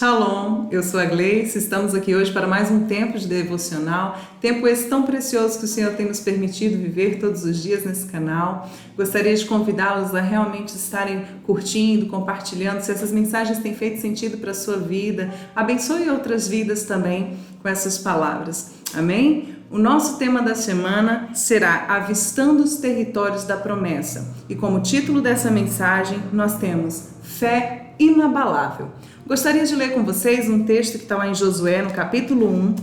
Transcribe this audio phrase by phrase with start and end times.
[0.00, 4.66] Shalom, eu sou a Gleice, estamos aqui hoje para mais um tempo de devocional, tempo
[4.66, 8.66] esse tão precioso que o Senhor tem nos permitido viver todos os dias nesse canal.
[8.96, 14.52] Gostaria de convidá-los a realmente estarem curtindo, compartilhando, se essas mensagens têm feito sentido para
[14.52, 18.70] a sua vida, abençoe outras vidas também com essas palavras.
[18.94, 19.54] Amém?
[19.70, 24.34] O nosso tema da semana será Avistando os Territórios da Promessa.
[24.48, 28.88] E como título dessa mensagem, nós temos Fé Inabalável.
[29.26, 32.74] Gostaria de ler com vocês um texto que está lá em Josué, no capítulo 1,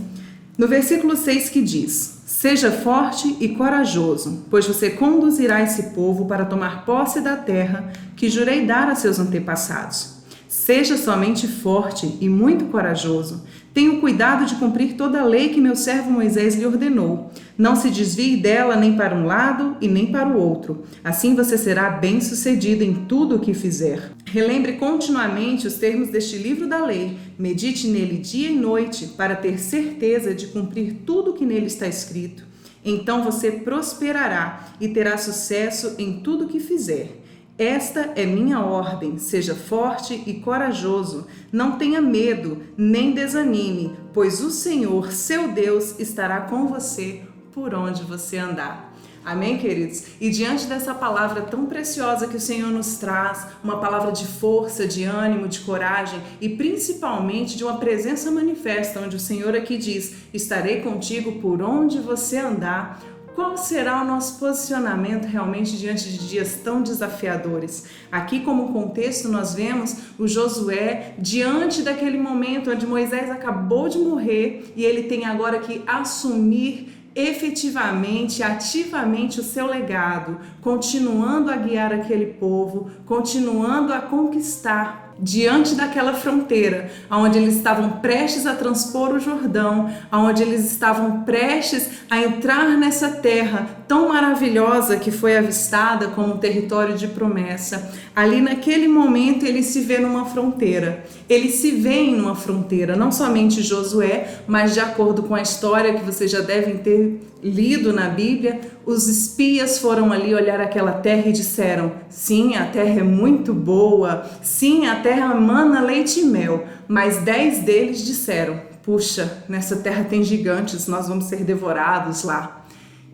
[0.56, 6.44] no versículo 6, que diz: Seja forte e corajoso, pois você conduzirá esse povo para
[6.44, 10.18] tomar posse da terra que jurei dar a seus antepassados.
[10.48, 13.42] Seja somente forte e muito corajoso.
[13.78, 17.30] Tenha cuidado de cumprir toda a lei que meu servo Moisés lhe ordenou.
[17.56, 20.82] Não se desvie dela nem para um lado e nem para o outro.
[21.04, 24.10] Assim você será bem-sucedido em tudo o que fizer.
[24.24, 27.16] Relembre continuamente os termos deste livro da lei.
[27.38, 31.86] Medite nele dia e noite para ter certeza de cumprir tudo o que nele está
[31.86, 32.42] escrito.
[32.84, 37.20] Então você prosperará e terá sucesso em tudo o que fizer.
[37.58, 44.50] Esta é minha ordem: seja forte e corajoso, não tenha medo, nem desanime, pois o
[44.50, 48.94] Senhor, seu Deus, estará com você por onde você andar.
[49.24, 50.04] Amém, queridos?
[50.20, 54.86] E diante dessa palavra tão preciosa que o Senhor nos traz, uma palavra de força,
[54.86, 60.14] de ânimo, de coragem e principalmente de uma presença manifesta, onde o Senhor aqui diz:
[60.32, 63.02] Estarei contigo por onde você andar
[63.38, 67.84] qual será o nosso posicionamento realmente diante de dias tão desafiadores?
[68.10, 74.72] Aqui, como contexto, nós vemos o Josué diante daquele momento onde Moisés acabou de morrer
[74.74, 82.26] e ele tem agora que assumir efetivamente, ativamente o seu legado, continuando a guiar aquele
[82.26, 89.90] povo, continuando a conquistar diante daquela fronteira, onde eles estavam prestes a transpor o Jordão,
[90.12, 96.38] onde eles estavam prestes a entrar nessa terra tão maravilhosa que foi avistada como um
[96.38, 97.92] território de promessa.
[98.14, 101.04] Ali naquele momento ele se vê numa fronteira.
[101.28, 105.94] Ele se vê em uma fronteira, não somente Josué, mas de acordo com a história
[105.94, 111.28] que vocês já devem ter lido na Bíblia, os espias foram ali olhar aquela terra
[111.28, 116.64] e disseram: sim, a terra é muito boa, sim, a terra mana leite e mel.
[116.86, 122.57] Mas dez deles disseram: puxa, nessa terra tem gigantes, nós vamos ser devorados lá.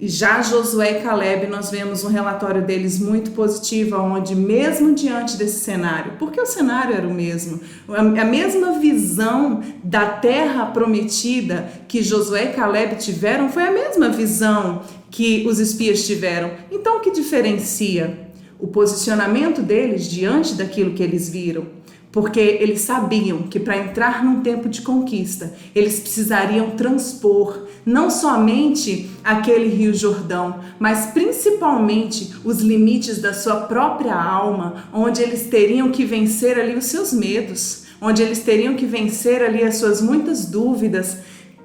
[0.01, 5.37] E já Josué e Caleb, nós vemos um relatório deles muito positivo, onde mesmo diante
[5.37, 12.03] desse cenário, porque o cenário era o mesmo, a mesma visão da terra prometida que
[12.03, 16.51] Josué e Caleb tiveram foi a mesma visão que os espias tiveram.
[16.73, 18.19] Então o que diferencia?
[18.59, 21.67] O posicionamento deles diante daquilo que eles viram
[22.15, 29.11] porque eles sabiam que para entrar num tempo de conquista, eles precisariam transpor não somente
[29.25, 36.05] aquele Rio Jordão, mas principalmente os limites da sua própria alma, onde eles teriam que
[36.05, 41.17] vencer ali os seus medos, onde eles teriam que vencer ali as suas muitas dúvidas,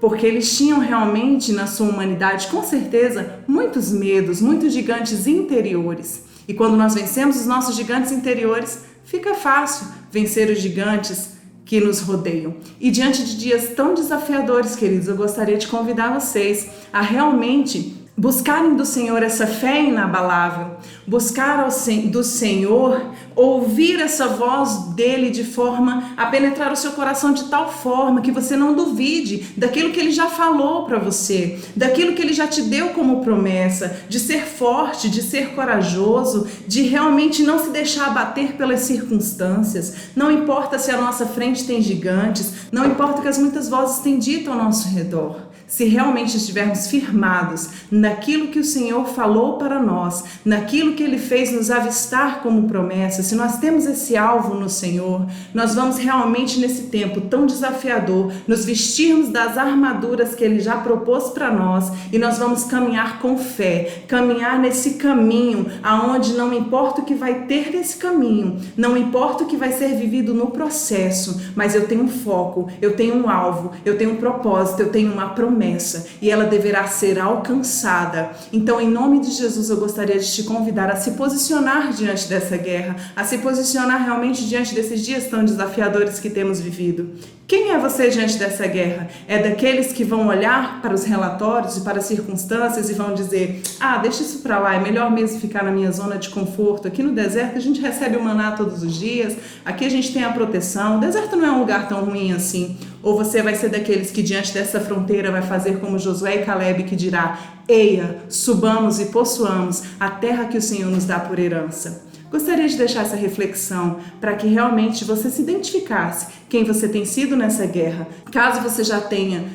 [0.02, 6.24] porque eles tinham realmente na sua humanidade, com certeza, muitos medos, muitos gigantes interiores.
[6.48, 12.02] E quando nós vencemos os nossos gigantes interiores, fica fácil vencer os gigantes que nos
[12.02, 12.56] rodeiam.
[12.80, 18.76] E diante de dias tão desafiadores, queridos, eu gostaria de convidar vocês a realmente buscarem
[18.76, 20.78] do Senhor essa fé inabalável,
[21.08, 21.66] buscar
[22.12, 27.72] do Senhor ouvir essa voz dele de forma a penetrar o seu coração de tal
[27.72, 32.34] forma que você não duvide daquilo que ele já falou para você, daquilo que ele
[32.34, 37.70] já te deu como promessa, de ser forte, de ser corajoso, de realmente não se
[37.70, 39.94] deixar abater pelas circunstâncias.
[40.16, 44.00] Não importa se a nossa frente tem gigantes, não importa o que as muitas vozes
[44.00, 49.80] têm dito ao nosso redor se realmente estivermos firmados naquilo que o Senhor falou para
[49.80, 54.68] nós, naquilo que Ele fez nos avistar como promessa, se nós temos esse alvo no
[54.68, 60.78] Senhor, nós vamos realmente nesse tempo tão desafiador nos vestirmos das armaduras que Ele já
[60.78, 67.02] propôs para nós e nós vamos caminhar com fé, caminhar nesse caminho aonde não importa
[67.02, 71.40] o que vai ter nesse caminho, não importa o que vai ser vivido no processo,
[71.56, 75.14] mas eu tenho um foco, eu tenho um alvo, eu tenho um propósito, eu tenho
[75.14, 78.32] uma promessa promessa e ela deverá ser alcançada.
[78.52, 82.56] Então, em nome de Jesus, eu gostaria de te convidar a se posicionar diante dessa
[82.56, 87.10] guerra, a se posicionar realmente diante desses dias tão desafiadores que temos vivido.
[87.50, 89.08] Quem é você diante dessa guerra?
[89.28, 93.64] É daqueles que vão olhar para os relatórios e para as circunstâncias e vão dizer:
[93.80, 96.88] ah, deixa isso para lá, é melhor mesmo ficar na minha zona de conforto.
[96.88, 99.36] Aqui no deserto a gente recebe o maná todos os dias,
[99.66, 100.98] aqui a gente tem a proteção.
[100.98, 102.78] O deserto não é um lugar tão ruim assim.
[103.02, 106.84] Ou você vai ser daqueles que diante dessa fronteira vai fazer como Josué e Caleb
[106.84, 112.10] que dirá: Eia, subamos e possuamos a terra que o Senhor nos dá por herança.
[112.30, 117.36] Gostaria de deixar essa reflexão para que realmente você se identificasse quem você tem sido
[117.36, 118.08] nessa guerra.
[118.32, 119.46] Caso você já tenha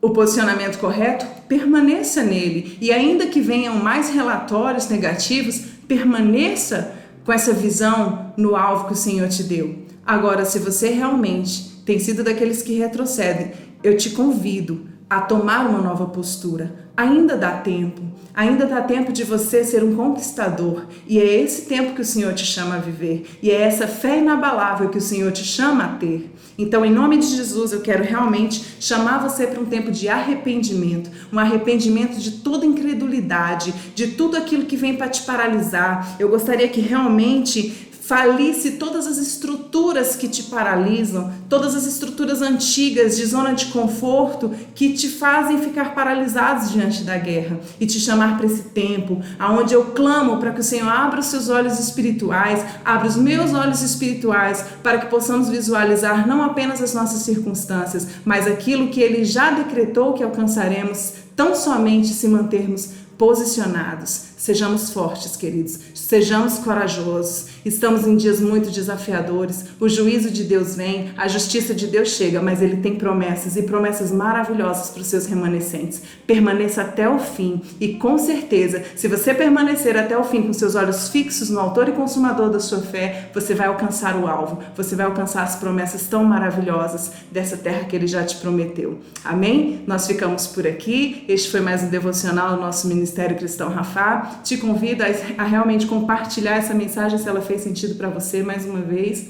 [0.00, 2.78] o posicionamento correto, permaneça nele.
[2.80, 6.92] E ainda que venham mais relatórios negativos, permaneça
[7.24, 9.78] com essa visão no alvo que o Senhor te deu.
[10.04, 13.52] Agora, se você realmente tem sido daqueles que retrocedem,
[13.82, 16.74] eu te convido a tomar uma nova postura.
[16.96, 18.00] Ainda dá tempo,
[18.34, 22.32] ainda dá tempo de você ser um conquistador, e é esse tempo que o Senhor
[22.32, 25.88] te chama a viver, e é essa fé inabalável que o Senhor te chama a
[25.88, 26.30] ter.
[26.56, 31.10] Então, em nome de Jesus, eu quero realmente chamar você para um tempo de arrependimento,
[31.32, 36.16] um arrependimento de toda incredulidade, de tudo aquilo que vem para te paralisar.
[36.18, 43.16] Eu gostaria que realmente falisse todas as estruturas que te paralisam, todas as estruturas antigas
[43.16, 48.36] de zona de conforto que te fazem ficar paralisados diante da guerra e te chamar
[48.36, 52.64] para esse tempo, aonde eu clamo para que o Senhor abra os seus olhos espirituais,
[52.84, 58.48] abra os meus olhos espirituais, para que possamos visualizar não apenas as nossas circunstâncias, mas
[58.48, 65.78] aquilo que ele já decretou que alcançaremos, tão somente se mantermos posicionados Sejamos fortes, queridos,
[65.94, 67.46] sejamos corajosos.
[67.64, 69.66] Estamos em dias muito desafiadores.
[69.78, 73.62] O juízo de Deus vem, a justiça de Deus chega, mas Ele tem promessas e
[73.62, 76.02] promessas maravilhosas para os seus remanescentes.
[76.26, 80.74] Permaneça até o fim e, com certeza, se você permanecer até o fim com seus
[80.74, 84.96] olhos fixos no Autor e Consumador da sua fé, você vai alcançar o alvo, você
[84.96, 88.98] vai alcançar as promessas tão maravilhosas dessa terra que Ele já te prometeu.
[89.24, 89.84] Amém?
[89.86, 91.24] Nós ficamos por aqui.
[91.28, 95.02] Este foi mais um devocional do nosso Ministério Cristão Rafa te convido
[95.38, 99.28] a, realmente compartilhar essa mensagem se ela fez sentido para você mais uma vez.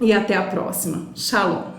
[0.00, 1.06] E até a próxima.
[1.14, 1.76] Shalom.